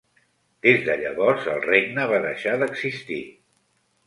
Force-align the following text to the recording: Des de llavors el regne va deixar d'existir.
Des 0.67 0.79
de 0.87 0.95
llavors 1.01 1.45
el 1.57 1.61
regne 1.67 2.07
va 2.13 2.23
deixar 2.25 2.57
d'existir. 2.63 3.21